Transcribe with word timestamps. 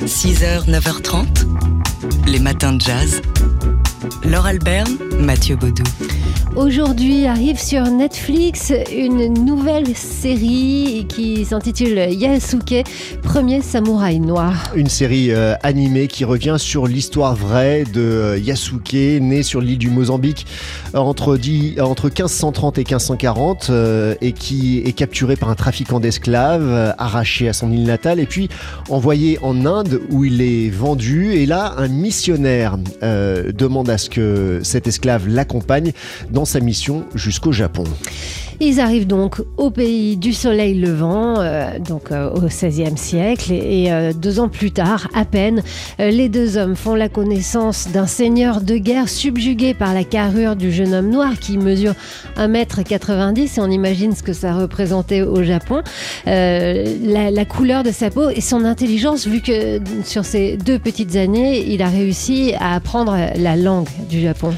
6h, 0.00 0.68
9h30, 0.68 1.26
les 2.26 2.38
matins 2.38 2.72
de 2.72 2.80
jazz. 2.80 3.22
Laure 4.24 4.46
Alberne, 4.46 4.96
Mathieu 5.18 5.56
Baudou. 5.56 5.84
Aujourd'hui 6.54 7.24
arrive 7.24 7.58
sur 7.58 7.82
Netflix 7.84 8.74
une 8.94 9.32
nouvelle 9.32 9.96
série 9.96 11.06
qui 11.08 11.46
s'intitule 11.46 11.96
Yasuke, 12.12 12.84
premier 13.22 13.62
samouraï 13.62 14.20
noir. 14.20 14.52
Une 14.76 14.88
série 14.88 15.30
euh, 15.30 15.54
animée 15.62 16.08
qui 16.08 16.26
revient 16.26 16.56
sur 16.58 16.86
l'histoire 16.86 17.34
vraie 17.34 17.84
de 17.84 18.00
euh, 18.02 18.38
Yasuke, 18.38 18.92
né 18.92 19.42
sur 19.42 19.62
l'île 19.62 19.78
du 19.78 19.88
Mozambique 19.88 20.46
entre, 20.92 21.38
dix- 21.38 21.80
entre 21.80 22.08
1530 22.08 22.76
et 22.76 22.82
1540 22.82 23.68
euh, 23.70 24.14
et 24.20 24.32
qui 24.32 24.80
est 24.84 24.92
capturé 24.92 25.36
par 25.36 25.48
un 25.48 25.54
trafiquant 25.54 26.00
d'esclaves, 26.00 26.94
arraché 26.98 27.48
à 27.48 27.54
son 27.54 27.72
île 27.72 27.84
natale 27.84 28.20
et 28.20 28.26
puis 28.26 28.50
envoyé 28.90 29.38
en 29.40 29.64
Inde 29.64 30.02
où 30.10 30.24
il 30.26 30.42
est 30.42 30.68
vendu. 30.68 31.32
Et 31.32 31.46
là, 31.46 31.72
un 31.78 31.88
missionnaire 31.88 32.76
demande 33.00 33.88
à 33.88 33.96
ce 33.96 34.10
que 34.10 34.60
cet 34.62 34.86
esclave 34.86 35.26
l'accompagne 35.28 35.92
sa 36.44 36.60
mission 36.60 37.04
jusqu'au 37.14 37.52
Japon. 37.52 37.84
Ils 38.64 38.78
arrivent 38.78 39.08
donc 39.08 39.42
au 39.56 39.72
pays 39.72 40.16
du 40.16 40.32
soleil 40.32 40.78
levant, 40.78 41.40
euh, 41.40 41.80
donc 41.80 42.12
euh, 42.12 42.30
au 42.30 42.42
XVIe 42.42 42.96
siècle, 42.96 43.52
et, 43.52 43.90
euh, 43.90 44.12
deux 44.12 44.38
ans 44.38 44.48
plus 44.48 44.70
tard, 44.70 45.08
à 45.14 45.24
peine, 45.24 45.64
les 45.98 46.28
deux 46.28 46.56
hommes 46.56 46.76
font 46.76 46.94
la 46.94 47.08
connaissance 47.08 47.88
d'un 47.92 48.06
seigneur 48.06 48.60
de 48.60 48.76
guerre 48.76 49.08
subjugué 49.08 49.74
par 49.74 49.94
la 49.94 50.04
carrure 50.04 50.54
du 50.54 50.70
jeune 50.70 50.94
homme 50.94 51.10
noir 51.10 51.32
qui 51.40 51.58
mesure 51.58 51.94
1m90 52.36 53.58
et 53.58 53.60
on 53.60 53.68
imagine 53.68 54.14
ce 54.14 54.22
que 54.22 54.32
ça 54.32 54.54
représentait 54.54 55.22
au 55.22 55.42
Japon. 55.42 55.82
La 56.26 57.44
couleur 57.44 57.82
de 57.82 57.90
sa 57.90 58.10
peau 58.10 58.30
et 58.30 58.40
son 58.40 58.64
intelligence, 58.64 59.26
vu 59.26 59.40
que 59.40 59.80
sur 60.04 60.24
ces 60.24 60.56
deux 60.56 60.78
petites 60.78 61.16
années, 61.16 61.64
il 61.68 61.82
a 61.82 61.88
réussi 61.88 62.52
à 62.60 62.74
apprendre 62.74 63.16
la 63.36 63.56
langue 63.56 63.88
du 64.08 64.20
Japon. 64.20 64.54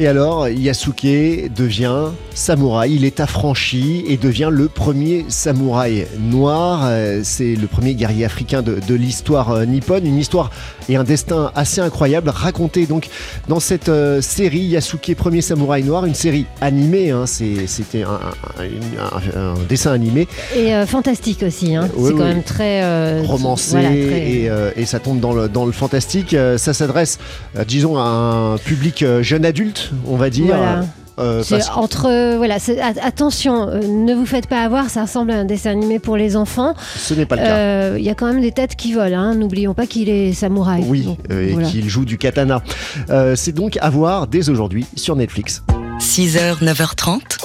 Et 0.00 0.06
alors, 0.06 0.48
Yasuke 0.48 1.50
devient 1.56 2.10
samouraï, 2.32 2.94
il 2.94 3.04
est 3.04 3.18
affranchi 3.18 4.04
et 4.06 4.16
devient 4.16 4.48
le 4.52 4.68
premier 4.68 5.24
samouraï 5.26 6.06
noir. 6.20 6.82
Euh, 6.84 7.22
C'est 7.24 7.56
le 7.56 7.66
premier 7.66 7.94
guerrier 7.94 8.24
africain 8.24 8.62
de, 8.62 8.78
de 8.86 8.94
l'histoire 8.94 9.50
euh, 9.50 9.64
nippone. 9.64 10.06
Une 10.06 10.16
histoire 10.18 10.50
et 10.88 10.94
un 10.94 11.02
destin 11.02 11.50
assez 11.56 11.80
incroyable 11.80 12.28
raconté 12.30 12.86
donc 12.86 13.08
dans 13.48 13.58
cette 13.58 13.88
euh, 13.88 14.20
série 14.22 14.60
Yasuke, 14.60 15.16
premier 15.16 15.40
samouraï 15.40 15.82
noir, 15.82 16.04
une 16.06 16.14
série 16.14 16.46
animée. 16.60 17.10
hein. 17.10 17.24
C'était 17.26 18.04
un, 18.04 19.54
dessin 19.68 19.90
animé 19.92 20.28
Et 20.54 20.74
euh, 20.76 20.86
fantastique 20.86 21.42
aussi, 21.42 21.74
hein. 21.74 21.88
Oui, 21.96 22.10
c'est 22.12 22.16
quand 22.16 22.24
même 22.24 22.44
très 22.44 22.84
euh, 22.84 23.22
romancé 23.26 23.72
voilà, 23.72 23.88
très- 23.88 23.96
et, 23.98 24.50
et 24.76 24.86
ça 24.86 25.00
tombe 25.00 25.18
dans 25.18 25.32
le, 25.32 25.48
dans 25.48 25.66
le 25.66 25.72
fantastique. 25.72 26.36
Ça 26.56 26.72
s'adresse, 26.72 27.18
disons, 27.66 27.98
à 27.98 28.02
un 28.02 28.58
public 28.58 29.04
jeune 29.22 29.44
adulte, 29.44 29.87
on 30.06 30.16
va 30.16 30.30
dire. 30.30 30.46
Voilà. 30.56 30.84
Euh, 31.20 31.42
parce- 31.50 31.68
entre 31.74 32.36
voilà, 32.36 32.60
c'est- 32.60 32.78
a- 32.78 32.92
attention, 33.02 33.68
euh, 33.68 33.80
ne 33.80 34.14
vous 34.14 34.24
faites 34.24 34.46
pas 34.46 34.62
avoir, 34.62 34.88
ça 34.88 35.02
ressemble 35.02 35.32
à 35.32 35.38
un 35.38 35.44
dessin 35.44 35.70
animé 35.70 35.98
pour 35.98 36.16
les 36.16 36.36
enfants. 36.36 36.74
ce 36.96 37.12
n'est 37.12 37.26
pas 37.26 37.34
le 37.34 37.42
cas. 37.42 37.48
Euh, 37.56 37.96
Il 37.98 38.04
y 38.04 38.08
a 38.10 38.14
quand 38.14 38.26
même 38.26 38.40
des 38.40 38.52
têtes 38.52 38.76
qui 38.76 38.92
volent, 38.92 39.18
hein. 39.18 39.34
n'oublions 39.34 39.74
pas 39.74 39.86
qu'il 39.86 40.08
est 40.08 40.32
samouraï. 40.32 40.84
Oui, 40.86 41.02
Donc, 41.02 41.18
euh, 41.32 41.48
et 41.48 41.52
voilà. 41.54 41.66
qu'il 41.68 41.88
joue 41.88 42.04
du 42.04 42.18
katana. 42.18 42.62
Euh, 43.10 43.34
c'est 43.34 43.50
donc 43.50 43.78
à 43.80 43.90
voir 43.90 44.28
dès 44.28 44.48
aujourd'hui 44.48 44.86
sur 44.94 45.16
Netflix. 45.16 45.64
6h, 45.98 46.62
9h30, 46.62 47.38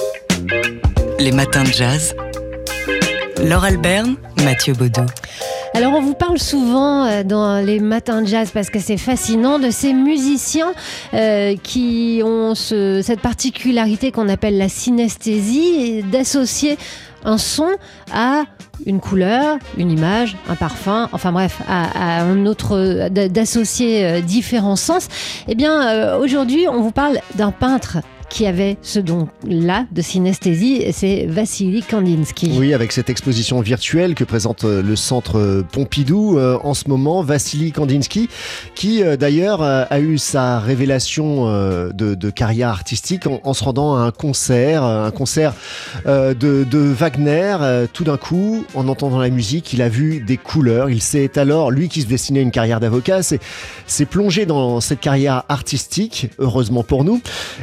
les 1.18 1.32
matins 1.32 1.64
de 1.64 1.72
jazz. 1.72 2.14
Laure 3.44 3.64
Alberne, 3.64 4.14
Mathieu 4.44 4.74
Baudou. 4.74 5.02
Alors 5.76 5.92
on 5.94 6.00
vous 6.00 6.14
parle 6.14 6.38
souvent 6.38 7.04
euh, 7.04 7.24
dans 7.24 7.64
les 7.64 7.80
matins 7.80 8.22
de 8.22 8.28
jazz 8.28 8.50
parce 8.54 8.70
que 8.70 8.78
c'est 8.78 8.96
fascinant 8.96 9.58
de 9.58 9.70
ces 9.70 9.92
musiciens 9.92 10.72
euh, 11.14 11.56
qui 11.62 12.22
ont 12.24 12.54
ce- 12.54 13.00
cette 13.02 13.20
particularité 13.20 14.12
qu'on 14.12 14.28
appelle 14.28 14.56
la 14.56 14.68
synesthésie 14.68 16.04
d'associer 16.04 16.78
un 17.24 17.38
son 17.38 17.66
à 18.12 18.44
une 18.86 19.00
couleur, 19.00 19.58
une 19.76 19.90
image, 19.90 20.36
un 20.48 20.54
parfum, 20.56 21.08
enfin 21.12 21.32
bref, 21.32 21.60
à, 21.68 22.18
à 22.18 22.22
un 22.22 22.46
autre, 22.46 23.08
d'a- 23.08 23.28
d'associer 23.28 24.04
euh, 24.04 24.20
différents 24.20 24.76
sens. 24.76 25.08
Eh 25.48 25.54
bien, 25.54 26.16
aujourd'hui, 26.18 26.66
on 26.68 26.82
vous 26.82 26.90
parle 26.92 27.18
d'un 27.34 27.50
peintre 27.50 27.98
qui 28.28 28.46
avait 28.46 28.76
ce 28.82 28.98
don-là 28.98 29.86
de 29.92 30.02
synesthésie, 30.02 30.84
c'est 30.92 31.26
Vassili 31.26 31.82
Kandinsky. 31.82 32.52
Oui, 32.58 32.74
avec 32.74 32.92
cette 32.92 33.10
exposition 33.10 33.60
virtuelle 33.60 34.14
que 34.14 34.24
présente 34.24 34.64
euh, 34.64 34.82
le 34.82 34.96
centre 34.96 35.38
euh, 35.38 35.62
Pompidou 35.62 36.38
euh, 36.38 36.58
en 36.62 36.74
ce 36.74 36.88
moment, 36.88 37.22
Vassili 37.22 37.72
Kandinsky, 37.72 38.28
qui 38.74 39.02
d'ailleurs 39.18 39.62
a 39.62 40.00
eu 40.00 40.18
sa 40.18 40.58
révélation 40.58 41.46
de, 41.92 42.30
carrière 42.30 42.68
artistique 42.68 43.24
en, 43.26 43.54
se 43.54 43.64
rendant 43.64 43.96
à 43.96 44.00
un 44.00 44.10
concert, 44.10 44.82
un 44.82 45.10
concert 45.10 45.54
de, 46.04 46.64
Wagner. 46.72 47.56
Tout 47.92 48.04
d'un 48.04 48.16
coup, 48.16 48.64
en 48.74 48.88
entendant 48.88 49.18
la 49.18 49.30
musique, 49.30 49.72
il 49.72 49.82
a 49.82 49.88
vu 49.88 50.20
des 50.20 50.36
couleurs. 50.36 50.90
Il 50.90 51.00
s'est 51.00 51.38
alors, 51.38 51.70
lui 51.70 51.88
qui 51.88 52.02
se 52.02 52.06
destinait 52.06 52.42
une 52.42 52.50
carrière 52.50 52.80
d'avocat, 52.80 53.20
s'est 53.22 54.06
plongé 54.06 54.46
dans 54.46 54.80
cette 54.80 55.00
carrière 55.00 55.44
artistique, 55.48 56.30
heureusement 56.38 56.82
pour 56.82 57.04
nous. 57.04 57.20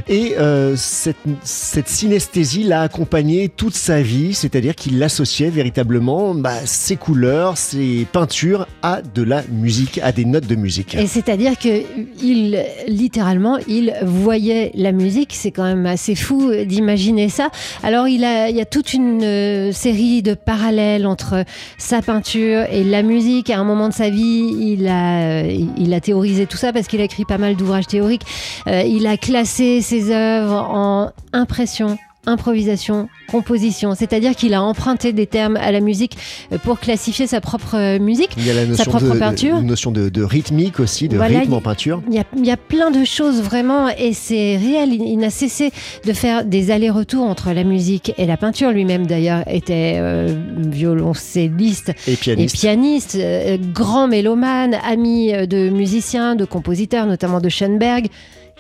Et 0.07 0.35
cette, 0.75 1.17
cette 1.44 1.88
synesthésie 1.88 2.63
l'a 2.63 2.81
accompagné 2.81 3.50
toute 3.50 3.75
sa 3.75 4.01
vie, 4.01 4.34
c'est-à-dire 4.34 4.75
qu'il 4.75 5.00
l'associait 5.00 5.50
véritablement 5.50 6.34
bah, 6.34 6.66
ses 6.66 6.95
couleurs, 6.95 7.57
ses 7.57 8.06
peintures 8.12 8.67
à 8.81 9.01
de 9.01 9.23
la 9.23 9.44
musique, 9.51 10.00
à 10.03 10.12
des 10.12 10.25
notes 10.25 10.47
de 10.47 10.56
musique. 10.56 10.95
Et 10.95 11.07
c'est-à-dire 11.07 11.57
que 11.57 11.84
il, 12.22 12.63
littéralement, 12.88 13.57
il 13.67 13.94
voyait 14.03 14.72
la 14.75 14.91
musique. 14.91 15.34
C'est 15.34 15.51
quand 15.51 15.63
même 15.63 15.85
assez 15.85 16.16
fou 16.16 16.51
d'imaginer 16.66 17.29
ça. 17.29 17.50
Alors, 17.83 18.07
il, 18.07 18.22
y 18.22 18.62
a 18.62 18.66
toute 18.66 18.94
une 18.94 19.23
euh, 19.23 19.72
série 19.72 20.22
de 20.22 20.33
parallèles 20.33 21.06
entre 21.06 21.44
sa 21.78 22.01
peinture 22.01 22.66
et 22.72 22.83
la 22.83 23.03
musique. 23.03 23.50
À 23.50 23.59
un 23.59 23.63
moment 23.63 23.89
de 23.89 23.94
sa 23.94 24.09
vie, 24.09 24.53
il 24.59 24.88
a, 24.88 25.44
a 25.44 26.00
théorisé 26.00 26.45
tout 26.45 26.57
ça 26.57 26.73
parce 26.73 26.88
qu'il 26.88 27.01
a 27.01 27.03
écrit 27.03 27.25
pas 27.25 27.38
mal 27.38 27.56
d'ouvrages 27.56 27.88
théoriques. 27.88 28.23
Euh, 28.68 28.83
il 28.85 29.07
a 29.07 29.18
classé 29.18 29.81
ses 29.81 30.12
œuvres 30.12 30.41
en 30.50 31.12
impression, 31.34 31.97
improvisation, 32.28 33.09
composition. 33.31 33.96
C'est-à-dire 33.96 34.35
qu'il 34.35 34.53
a 34.53 34.62
emprunté 34.62 35.12
des 35.12 35.25
termes 35.25 35.57
à 35.57 35.72
la 35.72 35.79
musique 35.79 36.18
euh, 36.52 36.59
pour 36.59 36.79
classifier 36.79 37.25
sa 37.25 37.41
propre 37.41 37.75
euh, 37.75 37.97
musique. 38.00 38.29
Il 38.38 38.46
y 38.46 38.51
a 38.51 38.53
la 38.53 38.66
notion, 38.68 38.84
propre 38.85 39.13
de, 39.16 39.19
peinture. 39.19 39.57
une 39.57 39.66
notion 39.66 39.90
de, 39.91 40.09
de 40.09 40.22
rythmique 40.24 40.80
aussi, 40.80 41.07
de 41.07 41.18
Voilà, 41.18 41.40
rythme 41.40 41.53
en 41.53 41.62
peinture. 41.62 42.01
Il 42.07 42.13
y, 42.13 42.19
a, 42.19 42.24
il 42.38 42.46
y 42.46 42.51
a 42.51 42.57
plein 42.57 42.91
de 42.91 43.03
choses 43.06 43.41
vraiment 43.41 43.88
et 43.90 44.13
c'est 44.13 44.56
réel. 44.57 44.94
Il, 44.94 45.01
il 45.01 45.18
n'a 45.18 45.31
cessé 45.31 45.72
de 46.06 46.13
faire 46.13 46.46
des 46.46 46.69
allers-retours 46.69 47.24
entre 47.25 47.53
la 47.53 47.63
musique 47.63 48.13
et 48.19 48.28
la 48.28 48.38
peinture. 48.38 48.69
Lui-même 48.72 49.07
d'ailleurs 49.07 49.44
était 49.47 49.96
euh, 49.97 50.28
violoncelliste 50.57 51.91
Et 52.07 52.13
et 52.13 52.46
pianiste. 52.46 53.16
euh, 53.16 53.57
grand 53.74 54.07
mélomane, 54.07 54.75
ami 54.88 55.31
de 55.47 55.69
musiciens, 55.69 56.35
de 56.35 56.46
compositeurs, 56.46 57.07
notamment 57.07 57.40
de 57.40 57.50
Schoenberg 57.50 58.07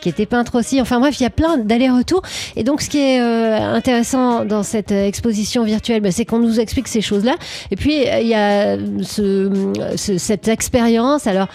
qui 0.01 0.09
était 0.09 0.25
peintre 0.25 0.57
aussi. 0.59 0.81
Enfin 0.81 0.99
bref, 0.99 1.19
il 1.19 1.23
y 1.23 1.25
a 1.25 1.29
plein 1.29 1.57
d'allers-retours. 1.57 2.21
Et 2.55 2.63
donc, 2.63 2.81
ce 2.81 2.89
qui 2.89 2.97
est 2.97 3.21
euh, 3.21 3.57
intéressant 3.73 4.43
dans 4.45 4.63
cette 4.63 4.91
euh, 4.91 5.05
exposition 5.07 5.63
virtuelle, 5.63 6.01
bah, 6.01 6.11
c'est 6.11 6.25
qu'on 6.25 6.39
nous 6.39 6.59
explique 6.59 6.87
ces 6.87 7.01
choses-là. 7.01 7.35
Et 7.71 7.75
puis, 7.75 8.07
euh, 8.07 8.19
il 8.19 8.27
y 8.27 8.33
a 8.35 8.77
ce- 9.03 9.71
ce- 9.95 10.17
cette 10.17 10.47
expérience. 10.47 11.27
Alors, 11.27 11.47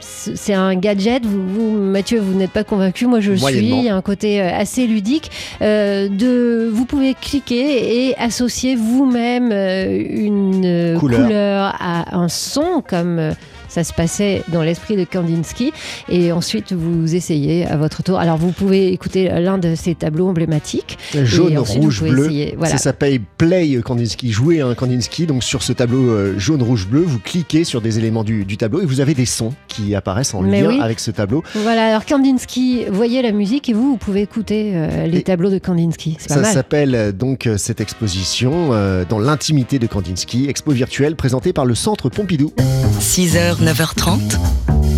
c'est 0.00 0.54
un 0.54 0.74
gadget. 0.76 1.24
Vous, 1.26 1.46
vous, 1.48 1.70
Mathieu, 1.72 2.20
vous 2.20 2.34
n'êtes 2.34 2.52
pas 2.52 2.62
convaincu. 2.64 3.06
Moi, 3.06 3.18
je 3.20 3.32
suis. 3.34 3.56
Il 3.70 3.82
y 3.84 3.88
a 3.88 3.96
un 3.96 4.02
côté 4.02 4.40
assez 4.40 4.86
ludique. 4.86 5.30
Euh, 5.62 6.08
de, 6.08 6.70
vous 6.72 6.84
pouvez 6.84 7.14
cliquer 7.14 8.06
et 8.08 8.16
associer 8.18 8.76
vous-même 8.76 9.50
une 9.52 10.96
Couleur. 10.98 11.22
couleur 11.26 11.74
à 11.80 12.16
un 12.16 12.28
son, 12.28 12.82
comme 12.86 13.32
ça 13.72 13.84
se 13.84 13.92
passait 13.92 14.42
dans 14.48 14.62
l'esprit 14.62 14.96
de 14.96 15.04
Kandinsky. 15.04 15.72
Et 16.08 16.32
ensuite, 16.32 16.72
vous 16.72 17.14
essayez 17.14 17.66
à 17.66 17.76
votre 17.76 18.02
tour. 18.02 18.18
Alors, 18.18 18.36
vous 18.36 18.52
pouvez 18.52 18.92
écouter 18.92 19.28
l'un 19.40 19.58
de 19.58 19.74
ces 19.74 19.94
tableaux 19.94 20.28
emblématiques. 20.28 20.98
Jaune, 21.14 21.58
ensuite, 21.58 21.82
rouge, 21.82 21.94
vous 21.94 22.06
pouvez 22.06 22.10
bleu. 22.12 22.24
essayer. 22.26 22.54
Voilà. 22.56 22.76
Ça 22.76 22.78
s'appelle 22.78 23.20
Play 23.38 23.80
Kandinsky, 23.82 24.30
jouer 24.30 24.60
un 24.60 24.74
Kandinsky. 24.74 25.26
Donc 25.26 25.42
sur 25.44 25.62
ce 25.62 25.72
tableau 25.72 26.10
euh, 26.10 26.38
jaune, 26.38 26.62
rouge, 26.62 26.86
bleu, 26.86 27.02
vous 27.02 27.18
cliquez 27.18 27.64
sur 27.64 27.80
des 27.80 27.98
éléments 27.98 28.24
du, 28.24 28.44
du 28.44 28.56
tableau 28.56 28.80
et 28.82 28.86
vous 28.86 29.00
avez 29.00 29.14
des 29.14 29.26
sons 29.26 29.52
qui 29.68 29.94
apparaissent 29.94 30.34
en 30.34 30.42
Mais 30.42 30.62
lien 30.62 30.68
oui. 30.68 30.78
avec 30.80 31.00
ce 31.00 31.10
tableau. 31.10 31.42
Voilà, 31.54 31.88
alors 31.88 32.04
Kandinsky 32.04 32.84
voyez 32.90 33.22
la 33.22 33.32
musique 33.32 33.68
et 33.68 33.72
vous, 33.72 33.90
vous 33.90 33.96
pouvez 33.96 34.22
écouter 34.22 34.72
euh, 34.74 35.06
les 35.06 35.18
Et 35.18 35.22
tableaux 35.22 35.50
de 35.50 35.58
Kandinsky. 35.58 36.16
C'est 36.18 36.28
pas 36.28 36.42
Ça 36.42 36.52
s'appelle 36.52 36.94
euh, 36.94 37.12
donc 37.12 37.46
euh, 37.46 37.56
cette 37.56 37.80
exposition 37.80 38.70
euh, 38.72 39.04
dans 39.08 39.18
l'intimité 39.18 39.78
de 39.78 39.86
Kandinsky, 39.86 40.48
expo 40.48 40.72
virtuelle 40.72 41.16
présentée 41.16 41.52
par 41.52 41.64
le 41.64 41.74
Centre 41.74 42.08
Pompidou. 42.08 42.52
6h, 43.00 43.61
9h30, 43.62 44.18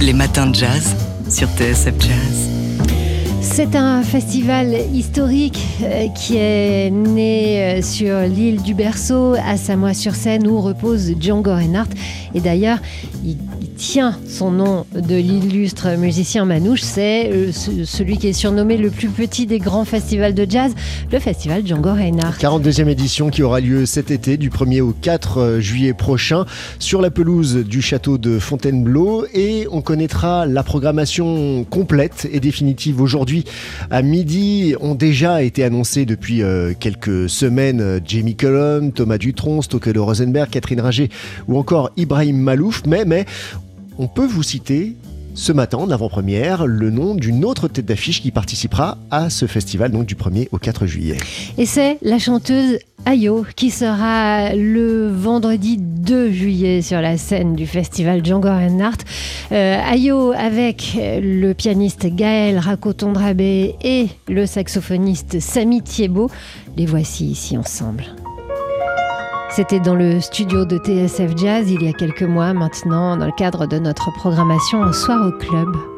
les 0.00 0.14
matins 0.14 0.46
de 0.46 0.54
jazz 0.54 0.96
sur 1.28 1.48
TSF 1.48 1.92
Jazz. 2.00 2.63
C'est 3.44 3.76
un 3.76 4.02
festival 4.02 4.74
historique 4.92 5.60
euh, 5.82 6.08
qui 6.08 6.38
est 6.38 6.90
né 6.90 7.62
euh, 7.62 7.82
sur 7.82 8.20
l'île 8.20 8.62
du 8.62 8.72
Berceau 8.74 9.34
à 9.34 9.58
Samoa-sur-Seine 9.58 10.48
où 10.48 10.60
repose 10.60 11.12
Django 11.20 11.54
Reinhardt. 11.54 11.90
Et 12.34 12.40
d'ailleurs, 12.40 12.78
il, 13.24 13.36
tient 13.76 14.16
son 14.28 14.52
nom 14.52 14.86
de 14.94 15.16
l'illustre 15.16 15.96
musicien 15.98 16.44
manouche. 16.44 16.80
C'est 16.80 17.30
euh, 17.32 17.50
celui 17.52 18.18
qui 18.18 18.28
est 18.28 18.32
surnommé 18.32 18.76
le 18.76 18.88
plus 18.88 19.08
petit 19.08 19.46
des 19.46 19.58
grands 19.58 19.84
festivals 19.84 20.32
de 20.32 20.46
jazz, 20.48 20.72
le 21.10 21.18
festival 21.18 21.66
Django 21.66 21.92
Reinhardt. 21.92 22.38
42e 22.38 22.88
édition 22.88 23.30
qui 23.30 23.42
aura 23.42 23.60
lieu 23.60 23.84
cet 23.84 24.12
été 24.12 24.36
du 24.36 24.48
1er 24.48 24.80
au 24.80 24.92
4 24.92 25.58
juillet 25.58 25.92
prochain 25.92 26.46
sur 26.78 27.02
la 27.02 27.10
pelouse 27.10 27.56
du 27.56 27.82
château 27.82 28.16
de 28.16 28.38
Fontainebleau 28.38 29.26
et 29.34 29.66
on 29.72 29.82
connaîtra 29.82 30.46
la 30.46 30.62
programmation 30.62 31.64
complète 31.64 32.28
et 32.32 32.38
définitive 32.38 33.00
aujourd'hui 33.00 33.33
à 33.90 34.02
midi 34.02 34.74
ont 34.80 34.94
déjà 34.94 35.42
été 35.42 35.64
annoncés 35.64 36.04
depuis 36.04 36.42
euh, 36.42 36.72
quelques 36.78 37.28
semaines 37.28 37.80
euh, 37.80 38.00
Jamie 38.04 38.36
Cullum, 38.36 38.92
Thomas 38.92 39.18
Dutronc, 39.18 39.62
Stokelo 39.62 40.04
Rosenberg, 40.04 40.50
Catherine 40.50 40.80
Ringer 40.80 41.08
ou 41.48 41.58
encore 41.58 41.90
Ibrahim 41.96 42.36
Malouf. 42.36 42.82
Mais, 42.86 43.04
mais 43.04 43.24
on 43.98 44.06
peut 44.06 44.26
vous 44.26 44.42
citer 44.42 44.94
ce 45.34 45.52
matin, 45.52 45.78
en 45.78 45.90
avant-première, 45.90 46.66
le 46.66 46.90
nom 46.90 47.14
d'une 47.14 47.44
autre 47.44 47.66
tête 47.66 47.84
d'affiche 47.84 48.22
qui 48.22 48.30
participera 48.30 48.98
à 49.10 49.30
ce 49.30 49.46
festival, 49.46 49.90
donc 49.90 50.06
du 50.06 50.14
1er 50.14 50.48
au 50.52 50.58
4 50.58 50.86
juillet. 50.86 51.16
Et 51.58 51.66
c'est 51.66 51.98
la 52.02 52.18
chanteuse 52.18 52.78
Ayo 53.04 53.44
qui 53.56 53.70
sera 53.70 54.54
le 54.54 55.08
vendredi 55.08 55.76
2 55.78 56.30
juillet 56.30 56.82
sur 56.82 57.00
la 57.00 57.18
scène 57.18 57.54
du 57.54 57.66
festival 57.66 58.24
Django 58.24 58.48
Reinhardt. 58.48 59.04
Euh, 59.52 59.78
Ayo 59.84 60.32
avec 60.32 60.96
le 60.96 61.52
pianiste 61.52 62.06
Gaël 62.06 62.58
Rakotondrabé 62.58 63.74
et 63.82 64.06
le 64.28 64.46
saxophoniste 64.46 65.40
Samy 65.40 65.82
Thiebaud. 65.82 66.30
Les 66.76 66.86
voici 66.86 67.26
ici 67.26 67.58
ensemble. 67.58 68.04
C'était 69.54 69.78
dans 69.78 69.94
le 69.94 70.20
studio 70.20 70.64
de 70.64 70.78
TSF 70.78 71.36
Jazz 71.36 71.70
il 71.70 71.84
y 71.84 71.88
a 71.88 71.92
quelques 71.92 72.24
mois 72.24 72.52
maintenant, 72.52 73.16
dans 73.16 73.26
le 73.26 73.32
cadre 73.38 73.66
de 73.66 73.78
notre 73.78 74.10
programmation 74.18 74.82
Un 74.82 74.92
soir 74.92 75.28
au 75.28 75.30
club. 75.30 75.93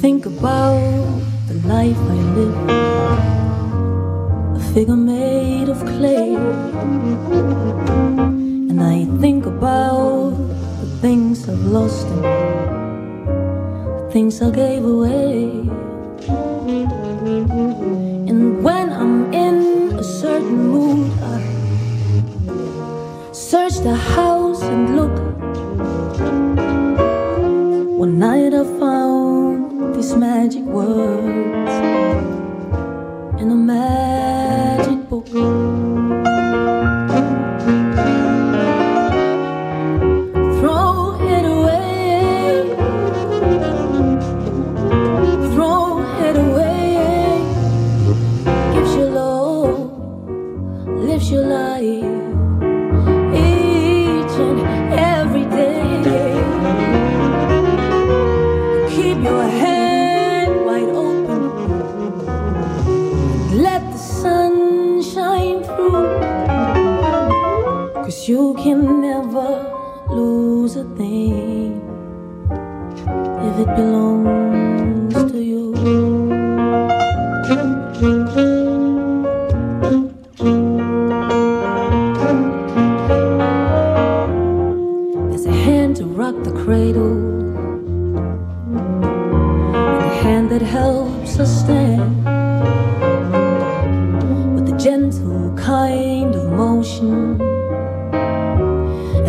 think 0.00 0.26
about 0.26 0.78
the 1.48 1.54
life 1.66 1.98
I 1.98 2.18
live, 2.38 2.56
a 4.54 4.60
figure 4.72 4.94
made 4.94 5.68
of 5.68 5.80
clay. 5.80 6.36
And 8.70 8.80
I 8.80 9.04
think 9.20 9.46
about 9.46 10.30
the 10.80 10.86
things 11.00 11.48
I've 11.48 11.64
lost 11.64 12.06
the 12.08 12.20
things 14.12 14.40
I 14.40 14.50
gave 14.50 14.84
away. 14.84 15.66
And 18.30 18.62
when 18.62 18.92
I'm 18.92 19.32
in 19.32 19.98
a 19.98 20.04
certain 20.04 20.68
mood, 20.68 21.10
I 21.22 21.40
search 23.32 23.78
the 23.78 23.96
house. 23.96 24.37
magic 30.48 30.64
words. 30.64 31.70
And 33.38 33.48
no 33.50 33.54
matter 33.54 34.07
Cause 68.08 68.26
you 68.26 68.54
can 68.54 69.02
never 69.02 69.70
lose 70.08 70.76
a 70.76 70.84
thing 70.96 71.76
if 72.48 73.58
it 73.58 73.76
belongs. 73.76 74.57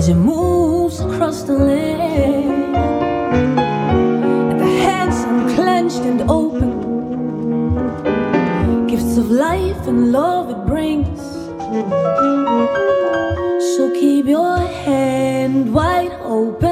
it 0.10 0.16
moves 0.16 1.00
across 1.02 1.44
the 1.44 1.54
land. 1.54 2.76
And 4.50 4.60
the 4.60 4.72
hands 4.86 5.18
unclenched 5.24 6.02
and 6.02 6.22
open, 6.30 6.72
gifts 8.88 9.18
of 9.18 9.30
life 9.30 9.88
and 9.88 10.12
love 10.12 10.50
it 10.50 10.66
brings. 10.66 11.22
So 13.76 13.92
keep 14.00 14.26
your 14.26 14.58
hand 14.58 15.72
wide 15.72 16.14
open. 16.24 16.69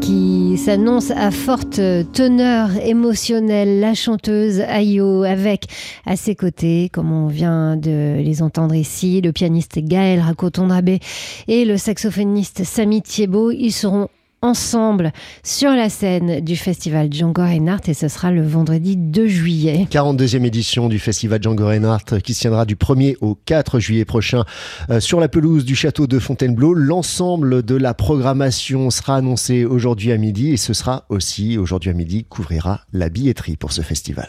Qui 0.00 0.58
s'annonce 0.58 1.10
à 1.10 1.30
forte 1.30 1.80
teneur 2.12 2.70
émotionnelle. 2.84 3.80
La 3.80 3.94
chanteuse 3.94 4.60
Ayo 4.60 5.22
avec 5.22 5.64
à 6.06 6.16
ses 6.16 6.34
côtés, 6.34 6.88
comme 6.92 7.10
on 7.10 7.26
vient 7.26 7.76
de 7.76 8.18
les 8.18 8.42
entendre 8.42 8.74
ici, 8.74 9.20
le 9.20 9.32
pianiste 9.32 9.78
Gaël 9.78 10.20
Racotondrabé 10.20 11.00
et 11.48 11.64
le 11.64 11.76
saxophoniste 11.76 12.64
Samy 12.64 13.02
Thiebaud. 13.02 13.50
Ils 13.50 13.72
seront 13.72 14.08
ensemble 14.42 15.12
sur 15.44 15.70
la 15.70 15.88
scène 15.88 16.40
du 16.40 16.56
festival 16.56 17.12
Django 17.12 17.42
Reinhardt 17.42 17.88
et 17.88 17.94
ce 17.94 18.08
sera 18.08 18.32
le 18.32 18.44
vendredi 18.44 18.96
2 18.96 19.26
juillet. 19.28 19.86
42e 19.90 20.44
édition 20.44 20.88
du 20.88 20.98
festival 20.98 21.40
Django 21.40 21.66
Reinhardt 21.66 22.20
qui 22.22 22.34
se 22.34 22.40
tiendra 22.40 22.64
du 22.64 22.74
1er 22.74 23.16
au 23.20 23.36
4 23.46 23.78
juillet 23.78 24.04
prochain 24.04 24.44
euh, 24.90 24.98
sur 24.98 25.20
la 25.20 25.28
pelouse 25.28 25.64
du 25.64 25.76
château 25.76 26.08
de 26.08 26.18
Fontainebleau. 26.18 26.74
L'ensemble 26.74 27.62
de 27.62 27.76
la 27.76 27.94
programmation 27.94 28.90
sera 28.90 29.16
annoncé 29.16 29.64
aujourd'hui 29.64 30.10
à 30.10 30.18
midi 30.18 30.50
et 30.50 30.56
ce 30.56 30.74
sera 30.74 31.04
aussi 31.08 31.56
aujourd'hui 31.56 31.90
à 31.90 31.94
midi 31.94 32.24
couvrira 32.24 32.80
la 32.92 33.08
billetterie 33.08 33.56
pour 33.56 33.72
ce 33.72 33.82
festival. 33.82 34.28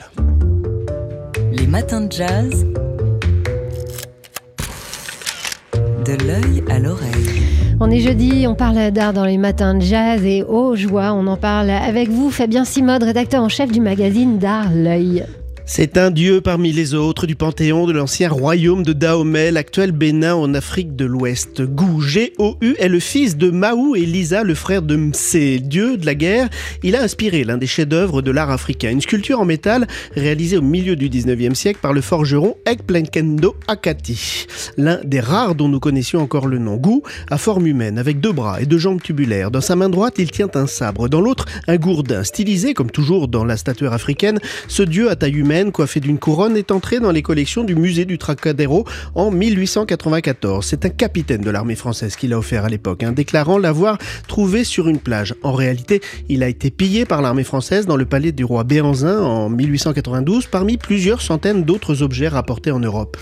Les 1.52 1.68
matins 1.68 2.02
de 2.02 2.12
jazz. 2.12 2.66
De 6.06 6.28
l'œil 6.28 6.64
à 6.70 6.80
l'oreille. 6.80 7.43
On 7.80 7.90
est 7.90 8.00
jeudi, 8.00 8.46
on 8.48 8.56
parle 8.56 8.92
d'art 8.92 9.14
dans 9.14 9.26
les 9.26 9.38
matins 9.38 9.76
de 9.76 9.82
jazz 9.82 10.24
et 10.24 10.44
oh 10.48 10.76
joie, 10.76 11.14
on 11.14 11.28
en 11.28 11.38
parle 11.38 11.70
avec 11.70 12.10
vous, 12.10 12.30
Fabien 12.30 12.66
Simode, 12.66 13.04
rédacteur 13.04 13.44
en 13.44 13.50
chef 13.50 13.72
du 13.72 13.82
magazine 13.82 14.38
d'art 14.38 14.70
L'œil. 14.74 15.26
C'est 15.66 15.98
un 15.98 16.12
dieu 16.12 16.42
parmi 16.42 16.74
les 16.74 16.94
autres 16.94 17.26
du 17.26 17.38
panthéon 17.38 17.88
de 17.88 17.94
l'ancien 17.94 18.28
royaume 18.28 18.84
de 18.84 18.92
Dahomey, 18.92 19.50
l'actuel 19.50 19.94
Bénin 19.94 20.36
en 20.36 20.54
Afrique 20.56 20.98
de 20.98 21.06
l'Ouest. 21.06 21.62
Gou, 21.62 22.02
G-O-U, 22.02 22.76
est 22.78 22.90
le 22.90 23.00
fils 23.00 23.38
de 23.38 23.50
Mahou 23.50 23.96
et 23.96 24.06
Lisa, 24.06 24.44
le 24.44 24.56
frère 24.56 24.82
de 24.82 24.98
Msé, 24.98 25.60
dieu 25.60 25.96
de 25.96 26.06
la 26.06 26.16
guerre. 26.16 26.50
Il 26.84 26.98
a 26.98 27.02
inspiré 27.02 27.46
l'un 27.46 27.58
des 27.58 27.66
chefs-d'œuvre 27.66 28.22
de 28.22 28.30
l'art 28.30 28.52
africain, 28.52 28.90
une 28.90 29.00
sculpture 29.00 29.40
en 29.40 29.46
métal 29.46 29.88
réalisée 30.16 30.58
au 30.58 30.62
milieu 30.62 30.98
du 30.98 31.10
19e 31.10 31.56
siècle 31.56 31.80
par 31.82 31.94
le 31.94 32.02
forgeron 32.02 32.58
Ekplenkendo 32.66 33.56
Akati, 33.70 34.48
l'un 34.78 35.00
des 35.06 35.22
rares 35.22 35.56
dont 35.56 35.70
nous 35.70 35.80
connaissions 35.80 36.20
encore 36.20 36.48
le 36.48 36.58
nom. 36.58 36.76
Gou 36.76 37.04
à 37.30 37.38
forme 37.38 37.68
humaine, 37.68 37.98
avec 37.98 38.20
deux 38.20 38.34
bras 38.34 38.62
et 38.62 38.66
deux 38.66 38.80
jambes 38.80 39.02
tubulaires. 39.02 39.50
Dans 39.50 39.62
sa 39.62 39.78
main 39.78 39.90
droite, 39.90 40.16
il 40.18 40.30
tient 40.30 40.50
un 40.56 40.68
sabre, 40.68 41.08
dans 41.08 41.22
l'autre, 41.22 41.46
un 41.68 41.78
gourdin. 41.78 42.26
Stylisé, 42.26 42.74
comme 42.74 42.92
toujours 42.92 43.30
dans 43.30 43.46
la 43.46 43.56
statuaire 43.56 43.94
africaine, 43.94 44.40
ce 44.68 44.84
dieu 44.84 45.10
à 45.10 45.16
taille 45.16 45.38
humaine 45.38 45.53
coiffé 45.72 46.00
d'une 46.00 46.18
couronne, 46.18 46.58
est 46.58 46.72
entré 46.72 47.00
dans 47.00 47.12
les 47.12 47.22
collections 47.22 47.64
du 47.64 47.76
musée 47.76 48.06
du 48.06 48.18
Trocadéro 48.18 48.86
en 49.16 49.30
1894. 49.32 50.66
C'est 50.66 50.86
un 50.86 50.90
capitaine 50.90 51.42
de 51.42 51.50
l'armée 51.50 51.76
française 51.76 52.16
qui 52.16 52.28
l'a 52.28 52.38
offert 52.38 52.66
à 52.66 52.70
l'époque, 52.70 53.04
hein, 53.04 53.12
déclarant 53.12 53.58
l'avoir 53.58 53.98
trouvé 54.28 54.64
sur 54.64 54.88
une 54.88 54.98
plage. 54.98 55.36
En 55.44 55.54
réalité, 55.54 56.02
il 56.30 56.44
a 56.44 56.48
été 56.48 56.72
pillé 56.72 57.06
par 57.06 57.22
l'armée 57.22 57.44
française 57.44 57.86
dans 57.86 57.98
le 57.98 58.06
palais 58.06 58.32
du 58.32 58.44
roi 58.44 58.64
Béanzin 58.64 59.22
en 59.22 59.50
1892, 59.50 60.48
parmi 60.48 60.78
plusieurs 60.78 61.22
centaines 61.22 61.64
d'autres 61.64 62.02
objets 62.02 62.28
rapportés 62.28 62.72
en 62.72 62.80
Europe. 62.80 63.18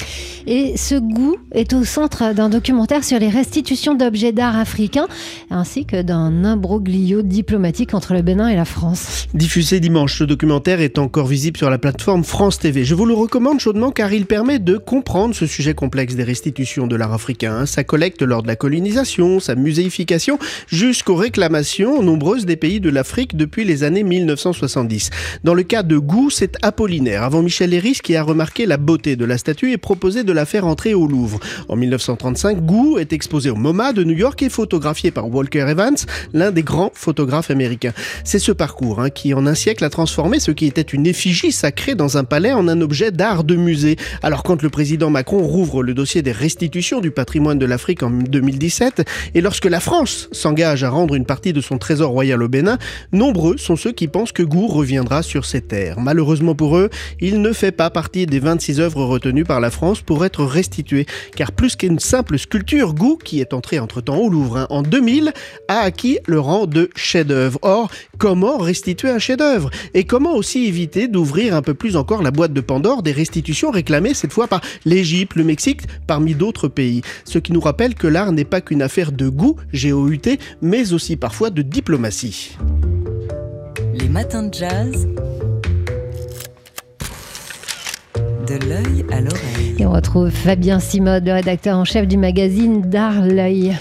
Et 0.47 0.77
ce 0.77 0.95
goût 0.95 1.35
est 1.51 1.73
au 1.73 1.83
centre 1.83 2.33
d'un 2.33 2.49
documentaire 2.49 3.03
sur 3.03 3.19
les 3.19 3.29
restitutions 3.29 3.93
d'objets 3.93 4.31
d'art 4.31 4.57
africains, 4.57 5.07
ainsi 5.49 5.85
que 5.85 6.01
d'un 6.01 6.45
imbroglio 6.45 7.21
diplomatique 7.21 7.93
entre 7.93 8.13
le 8.13 8.21
Bénin 8.21 8.47
et 8.47 8.55
la 8.55 8.65
France. 8.65 9.27
Diffusé 9.33 9.79
dimanche, 9.79 10.17
ce 10.19 10.23
documentaire 10.23 10.81
est 10.81 10.97
encore 10.97 11.27
visible 11.27 11.57
sur 11.57 11.69
la 11.69 11.77
plateforme 11.77 12.20
France 12.23 12.59
TV. 12.59 12.83
Je 12.83 12.95
vous 12.95 13.05
le 13.05 13.13
recommande 13.13 13.59
chaudement 13.59 13.91
car 13.91 14.11
il 14.13 14.25
permet 14.25 14.59
de 14.59 14.77
comprendre 14.77 15.33
ce 15.33 15.45
sujet 15.45 15.73
complexe 15.73 16.15
des 16.15 16.23
restitutions 16.23 16.87
de 16.87 16.95
l'art 16.95 17.13
africain, 17.13 17.65
sa 17.65 17.83
collecte 17.83 18.21
lors 18.21 18.43
de 18.43 18.47
la 18.47 18.55
colonisation, 18.55 19.39
sa 19.39 19.55
muséification, 19.55 20.39
jusqu'aux 20.67 21.15
réclamations 21.15 22.01
nombreuses 22.01 22.45
des 22.45 22.55
pays 22.55 22.79
de 22.79 22.89
l'Afrique 22.89 23.35
depuis 23.35 23.65
les 23.65 23.83
années 23.83 24.03
1970. 24.03 25.09
Dans 25.43 25.53
le 25.53 25.63
cas 25.63 25.83
de 25.83 25.97
Gou, 25.97 26.29
c'est 26.29 26.57
Apollinaire, 26.61 27.23
avant 27.23 27.41
Michel 27.41 27.73
Héris, 27.73 27.99
qui 28.03 28.15
a 28.15 28.23
remarqué 28.23 28.65
la 28.65 28.77
beauté 28.77 29.15
de 29.15 29.25
la 29.25 29.37
statue 29.37 29.71
et 29.71 29.77
proposé 29.77 30.23
de 30.23 30.31
la 30.31 30.45
faire 30.45 30.65
entrer 30.65 30.93
au 30.93 31.07
Louvre. 31.07 31.39
En 31.69 31.75
1935, 31.75 32.65
Gou 32.65 32.97
est 32.97 33.13
exposé 33.13 33.49
au 33.49 33.55
MoMA 33.55 33.93
de 33.93 34.03
New 34.03 34.17
York 34.17 34.41
et 34.43 34.49
photographié 34.49 35.11
par 35.11 35.29
Walker 35.33 35.65
Evans, 35.69 35.97
l'un 36.33 36.51
des 36.51 36.63
grands 36.63 36.91
photographes 36.93 37.51
américains. 37.51 37.93
C'est 38.23 38.39
ce 38.39 38.51
parcours 38.51 38.99
hein, 38.99 39.09
qui, 39.09 39.33
en 39.33 39.47
un 39.47 39.55
siècle, 39.55 39.83
a 39.83 39.89
transformé 39.89 40.39
ce 40.39 40.51
qui 40.51 40.65
était 40.65 40.81
une 40.81 41.07
effigie 41.07 41.51
sacrée 41.51 41.95
dans 41.95 42.10
un 42.17 42.23
palais 42.23 42.53
en 42.53 42.67
un 42.67 42.81
objet 42.81 43.11
d'art 43.11 43.43
de 43.43 43.55
musée. 43.55 43.97
Alors 44.23 44.43
quand 44.43 44.61
le 44.61 44.69
président 44.69 45.09
Macron 45.09 45.39
rouvre 45.39 45.83
le 45.83 45.93
dossier 45.93 46.21
des 46.21 46.31
restitutions 46.31 47.01
du 47.01 47.11
patrimoine 47.11 47.59
de 47.59 47.65
l'Afrique 47.65 48.03
en 48.03 48.09
2017, 48.09 49.03
et 49.33 49.41
lorsque 49.41 49.65
la 49.65 49.79
France 49.79 50.29
s'engage 50.31 50.83
à 50.83 50.89
rendre 50.89 51.15
une 51.15 51.25
partie 51.25 51.53
de 51.53 51.61
son 51.61 51.77
trésor 51.77 52.11
royal 52.11 52.41
au 52.43 52.47
Bénin, 52.47 52.77
nombreux 53.11 53.57
sont 53.57 53.75
ceux 53.75 53.91
qui 53.91 54.07
pensent 54.07 54.31
que 54.31 54.43
Gou 54.43 54.67
reviendra 54.67 55.23
sur 55.23 55.45
ces 55.45 55.61
terres. 55.61 55.99
Malheureusement 55.99 56.55
pour 56.55 56.77
eux, 56.77 56.89
il 57.19 57.41
ne 57.41 57.53
fait 57.53 57.71
pas 57.71 57.89
partie 57.89 58.25
des 58.25 58.39
26 58.39 58.79
œuvres 58.79 59.03
retenues 59.03 59.43
par 59.43 59.59
la 59.59 59.71
France 59.71 60.01
pour 60.01 60.25
être 60.25 60.43
restituées, 60.43 61.05
car 61.35 61.51
plus 61.51 61.75
qu'une 61.75 61.99
simple 61.99 62.37
sculpture, 62.37 62.93
Gou, 62.93 63.17
qui 63.23 63.39
est 63.39 63.53
entré 63.53 63.79
entre-temps 63.79 64.17
au 64.17 64.29
Louvre 64.29 64.57
hein, 64.57 64.67
en 64.69 64.81
2000, 64.81 65.33
a 65.67 65.79
acquis 65.79 66.19
le 66.25 66.39
rang 66.39 66.65
de 66.65 66.89
chef-d'œuvre. 66.95 67.59
Or, 67.61 67.91
comment 68.17 68.57
restituer 68.57 69.09
un 69.09 69.19
chef-d'œuvre? 69.19 69.69
Et 69.93 70.03
comment 70.03 70.35
aussi 70.35 70.65
éviter 70.65 71.07
d'ouvrir 71.07 71.55
un 71.55 71.61
peu 71.61 71.73
plus 71.73 71.95
encore 72.01 72.21
la 72.23 72.31
boîte 72.31 72.51
de 72.51 72.61
Pandore 72.61 73.03
des 73.03 73.11
restitutions 73.11 73.71
réclamées 73.71 74.13
cette 74.13 74.33
fois 74.33 74.47
par 74.47 74.59
l'Égypte, 74.85 75.35
le 75.35 75.43
Mexique, 75.43 75.83
parmi 76.07 76.33
d'autres 76.33 76.67
pays. 76.67 77.01
Ce 77.25 77.39
qui 77.39 77.53
nous 77.53 77.61
rappelle 77.61 77.93
que 77.95 78.07
l'art 78.07 78.31
n'est 78.31 78.43
pas 78.43 78.59
qu'une 78.59 78.81
affaire 78.81 79.11
de 79.11 79.29
goût, 79.29 79.55
G-O-U-T, 79.71 80.39
mais 80.61 80.93
aussi 80.93 81.15
parfois 81.15 81.51
de 81.51 81.61
diplomatie. 81.61 82.57
Les 83.93 84.09
matins 84.09 84.43
de 84.43 84.53
jazz. 84.53 85.07
De 88.47 88.67
l'œil 88.67 89.05
à 89.11 89.21
l'oreille. 89.21 89.75
Et 89.77 89.85
on 89.85 89.91
retrouve 89.91 90.31
Fabien 90.31 90.79
Simode, 90.79 91.25
le 91.25 91.33
rédacteur 91.33 91.77
en 91.77 91.85
chef 91.85 92.07
du 92.07 92.17
magazine 92.17 92.81
d'art 92.81 93.21
L'œil. 93.25 93.77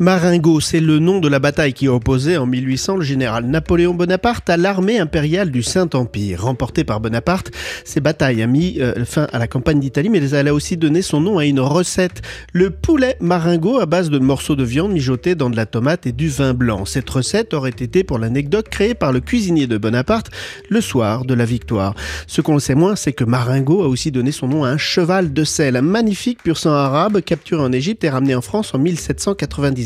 Marengo, 0.00 0.60
c'est 0.60 0.78
le 0.78 1.00
nom 1.00 1.18
de 1.18 1.26
la 1.26 1.40
bataille 1.40 1.72
qui 1.72 1.88
opposait 1.88 2.36
en 2.36 2.46
1800 2.46 2.98
le 2.98 3.02
général 3.02 3.46
Napoléon 3.46 3.94
Bonaparte 3.94 4.48
à 4.48 4.56
l'armée 4.56 5.00
impériale 5.00 5.50
du 5.50 5.64
Saint-Empire. 5.64 6.44
Remportée 6.44 6.84
par 6.84 7.00
Bonaparte, 7.00 7.50
ces 7.84 8.00
batailles 8.00 8.44
ont 8.44 8.48
mis 8.48 8.80
euh, 8.80 9.04
fin 9.04 9.26
à 9.32 9.40
la 9.40 9.48
campagne 9.48 9.80
d'Italie, 9.80 10.08
mais 10.08 10.30
elle 10.30 10.46
a 10.46 10.54
aussi 10.54 10.76
donné 10.76 11.02
son 11.02 11.20
nom 11.20 11.38
à 11.38 11.46
une 11.46 11.58
recette, 11.58 12.22
le 12.52 12.70
poulet 12.70 13.16
Marengo 13.18 13.80
à 13.80 13.86
base 13.86 14.08
de 14.08 14.20
morceaux 14.20 14.54
de 14.54 14.62
viande 14.62 14.92
mijotés 14.92 15.34
dans 15.34 15.50
de 15.50 15.56
la 15.56 15.66
tomate 15.66 16.06
et 16.06 16.12
du 16.12 16.28
vin 16.28 16.54
blanc. 16.54 16.84
Cette 16.84 17.10
recette 17.10 17.52
aurait 17.52 17.70
été, 17.70 18.04
pour 18.04 18.20
l'anecdote, 18.20 18.68
créée 18.68 18.94
par 18.94 19.10
le 19.10 19.18
cuisinier 19.18 19.66
de 19.66 19.78
Bonaparte 19.78 20.30
le 20.68 20.80
soir 20.80 21.24
de 21.24 21.34
la 21.34 21.44
victoire. 21.44 21.96
Ce 22.28 22.40
qu'on 22.40 22.60
sait 22.60 22.76
moins, 22.76 22.94
c'est 22.94 23.12
que 23.12 23.24
Marengo 23.24 23.82
a 23.82 23.88
aussi 23.88 24.12
donné 24.12 24.30
son 24.30 24.46
nom 24.46 24.62
à 24.62 24.68
un 24.68 24.78
cheval 24.78 25.32
de 25.32 25.42
sel, 25.42 25.74
un 25.74 25.82
magnifique 25.82 26.44
pur 26.44 26.56
sang 26.56 26.70
arabe 26.70 27.20
capturé 27.20 27.60
en 27.60 27.72
Égypte 27.72 28.04
et 28.04 28.10
ramené 28.10 28.36
en 28.36 28.42
France 28.42 28.72
en 28.76 28.78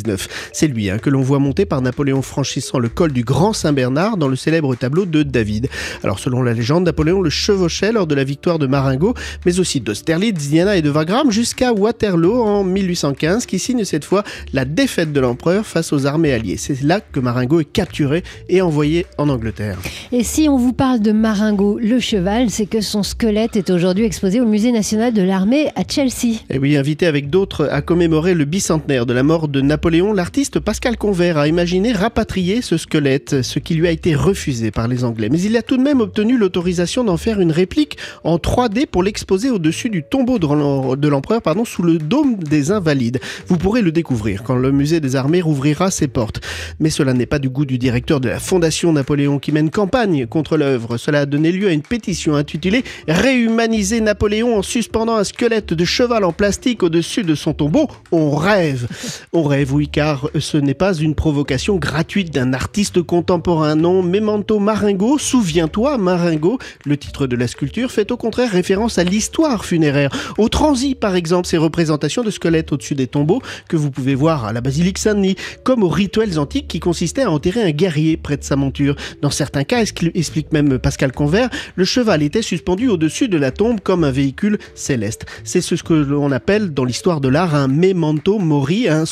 1799. 0.02 0.50
C'est 0.52 0.66
lui 0.66 0.90
hein, 0.90 0.98
que 0.98 1.10
l'on 1.10 1.22
voit 1.22 1.38
monter 1.38 1.66
par 1.66 1.80
Napoléon 1.80 2.22
franchissant 2.22 2.78
le 2.78 2.88
col 2.88 3.12
du 3.12 3.24
Grand 3.24 3.52
Saint-Bernard 3.52 4.16
dans 4.16 4.28
le 4.28 4.36
célèbre 4.36 4.74
tableau 4.74 5.06
de 5.06 5.22
David. 5.22 5.68
Alors 6.02 6.18
selon 6.18 6.42
la 6.42 6.52
légende, 6.52 6.84
Napoléon 6.84 7.20
le 7.20 7.30
chevauchait 7.30 7.92
lors 7.92 8.06
de 8.06 8.14
la 8.14 8.24
victoire 8.24 8.58
de 8.58 8.66
Marengo, 8.66 9.14
mais 9.46 9.58
aussi 9.60 9.80
d'Austerlitz, 9.80 10.48
d'Iana 10.48 10.76
et 10.76 10.82
de 10.82 10.90
Wagram 10.90 11.30
jusqu'à 11.30 11.72
Waterloo 11.72 12.42
en 12.42 12.64
1815 12.64 13.46
qui 13.46 13.58
signe 13.58 13.84
cette 13.84 14.04
fois 14.04 14.24
la 14.52 14.64
défaite 14.64 15.12
de 15.12 15.20
l'empereur 15.20 15.66
face 15.66 15.92
aux 15.92 16.06
armées 16.06 16.32
alliées. 16.32 16.56
C'est 16.56 16.82
là 16.82 17.00
que 17.00 17.20
Marengo 17.20 17.60
est 17.60 17.72
capturé 17.72 18.22
et 18.48 18.60
envoyé 18.60 19.06
en 19.18 19.28
Angleterre. 19.28 19.78
Et 20.10 20.24
si 20.24 20.48
on 20.48 20.56
vous 20.56 20.72
parle 20.72 21.00
de 21.00 21.12
Marengo, 21.12 21.78
le 21.80 22.00
cheval, 22.00 22.50
c'est 22.50 22.66
que 22.66 22.80
son 22.80 23.02
squelette 23.02 23.56
est 23.56 23.70
aujourd'hui 23.70 24.04
exposé 24.04 24.40
au 24.40 24.46
Musée 24.46 24.72
national 24.72 25.12
de 25.12 25.22
l'armée 25.22 25.68
à 25.76 25.82
Chelsea. 25.88 26.40
Et 26.50 26.58
oui, 26.58 26.76
invité 26.76 27.06
avec 27.06 27.30
d'autres 27.30 27.68
à 27.70 27.82
commémorer 27.82 28.34
le 28.34 28.44
bicentenaire 28.44 29.06
de 29.06 29.12
la 29.12 29.22
mort 29.22 29.48
de 29.48 29.60
Napoléon, 29.60 29.91
l'artiste 29.92 30.58
Pascal 30.58 30.96
Convert 30.96 31.36
a 31.36 31.48
imaginé 31.48 31.92
rapatrier 31.92 32.62
ce 32.62 32.78
squelette, 32.78 33.42
ce 33.42 33.58
qui 33.58 33.74
lui 33.74 33.86
a 33.86 33.90
été 33.90 34.14
refusé 34.14 34.70
par 34.70 34.88
les 34.88 35.04
Anglais. 35.04 35.28
Mais 35.30 35.40
il 35.40 35.54
a 35.56 35.62
tout 35.62 35.76
de 35.76 35.82
même 35.82 36.00
obtenu 36.00 36.38
l'autorisation 36.38 37.04
d'en 37.04 37.18
faire 37.18 37.40
une 37.40 37.52
réplique 37.52 37.98
en 38.24 38.36
3D 38.36 38.86
pour 38.86 39.02
l'exposer 39.02 39.50
au-dessus 39.50 39.90
du 39.90 40.02
tombeau 40.02 40.38
de 40.38 41.08
l'empereur, 41.08 41.42
pardon, 41.42 41.66
sous 41.66 41.82
le 41.82 41.98
dôme 41.98 42.36
des 42.36 42.70
Invalides. 42.70 43.20
Vous 43.48 43.58
pourrez 43.58 43.82
le 43.82 43.92
découvrir 43.92 44.42
quand 44.42 44.56
le 44.56 44.72
musée 44.72 45.00
des 45.00 45.14
armées 45.14 45.42
rouvrira 45.42 45.90
ses 45.90 46.08
portes. 46.08 46.40
Mais 46.80 46.88
cela 46.88 47.12
n'est 47.12 47.26
pas 47.26 47.38
du 47.38 47.50
goût 47.50 47.66
du 47.66 47.76
directeur 47.76 48.20
de 48.20 48.30
la 48.30 48.38
Fondation 48.38 48.92
Napoléon 48.94 49.38
qui 49.38 49.52
mène 49.52 49.70
campagne 49.70 50.26
contre 50.26 50.56
l'œuvre. 50.56 50.96
Cela 50.96 51.20
a 51.20 51.26
donné 51.26 51.52
lieu 51.52 51.68
à 51.68 51.72
une 51.72 51.82
pétition 51.82 52.34
intitulée 52.34 52.82
Réhumaniser 53.08 54.00
Napoléon 54.00 54.56
en 54.56 54.62
suspendant 54.62 55.16
un 55.16 55.24
squelette 55.24 55.74
de 55.74 55.84
cheval 55.84 56.24
en 56.24 56.32
plastique 56.32 56.82
au-dessus 56.82 57.24
de 57.24 57.34
son 57.34 57.52
tombeau. 57.52 57.88
On 58.10 58.30
rêve. 58.30 58.88
On 59.34 59.42
rêve, 59.42 59.74
oui, 59.74 59.81
car 59.88 60.28
ce 60.38 60.56
n'est 60.56 60.74
pas 60.74 60.94
une 60.94 61.14
provocation 61.14 61.76
gratuite 61.76 62.32
d'un 62.32 62.52
artiste 62.52 63.02
contemporain. 63.02 63.74
Non, 63.74 64.02
Memento 64.02 64.58
Marengo, 64.58 65.18
souviens-toi 65.18 65.98
Marengo, 65.98 66.58
le 66.84 66.96
titre 66.96 67.26
de 67.26 67.36
la 67.36 67.46
sculpture 67.46 67.90
fait 67.90 68.10
au 68.10 68.16
contraire 68.16 68.50
référence 68.50 68.98
à 68.98 69.04
l'histoire 69.04 69.64
funéraire. 69.64 70.10
Au 70.38 70.48
transit, 70.48 70.98
par 70.98 71.14
exemple, 71.14 71.46
ces 71.46 71.58
représentations 71.58 72.22
de 72.22 72.30
squelettes 72.30 72.72
au-dessus 72.72 72.94
des 72.94 73.06
tombeaux 73.06 73.42
que 73.68 73.76
vous 73.76 73.90
pouvez 73.90 74.14
voir 74.14 74.44
à 74.44 74.52
la 74.52 74.60
basilique 74.60 74.98
Saint-Denis, 74.98 75.36
comme 75.64 75.82
aux 75.82 75.88
rituels 75.88 76.38
antiques 76.38 76.68
qui 76.68 76.80
consistaient 76.80 77.22
à 77.22 77.30
enterrer 77.30 77.62
un 77.62 77.70
guerrier 77.70 78.16
près 78.16 78.36
de 78.36 78.44
sa 78.44 78.56
monture. 78.56 78.96
Dans 79.20 79.30
certains 79.30 79.64
cas, 79.64 79.80
explique 79.80 80.52
même 80.52 80.78
Pascal 80.78 81.12
Convert, 81.12 81.50
le 81.76 81.84
cheval 81.84 82.22
était 82.22 82.42
suspendu 82.42 82.88
au-dessus 82.88 83.28
de 83.28 83.38
la 83.38 83.50
tombe 83.50 83.80
comme 83.80 84.04
un 84.04 84.10
véhicule 84.10 84.58
céleste. 84.74 85.26
C'est 85.44 85.60
ce 85.60 85.74
que 85.74 85.94
l'on 85.94 86.32
appelle 86.32 86.72
dans 86.72 86.84
l'histoire 86.84 87.20
de 87.20 87.28
l'art 87.28 87.54
un 87.54 87.68
memento 87.68 88.38
mori, 88.38 88.88
un 88.88 89.06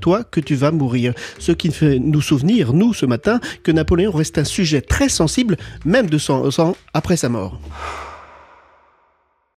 souviens-toi 0.00 0.24
que 0.30 0.40
tu 0.40 0.54
vas 0.54 0.70
mourir. 0.70 1.12
Ce 1.38 1.52
qui 1.52 1.70
fait 1.70 1.98
nous 1.98 2.22
souvenir, 2.22 2.72
nous, 2.72 2.94
ce 2.94 3.06
matin, 3.06 3.40
que 3.62 3.72
Napoléon 3.72 4.12
reste 4.12 4.38
un 4.38 4.44
sujet 4.44 4.80
très 4.80 5.08
sensible, 5.08 5.56
même 5.84 6.08
de 6.08 6.18
son 6.18 6.50
sang 6.50 6.76
après 6.94 7.16
sa 7.16 7.28
mort. 7.28 7.60